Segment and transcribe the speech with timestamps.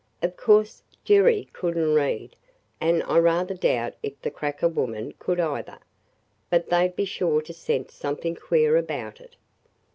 [0.23, 2.35] Of course, Jerry could n't read,
[2.79, 5.77] and I rather doubt if the cracker woman could either,
[6.49, 9.35] but they 'd be sure to scent something queer about it."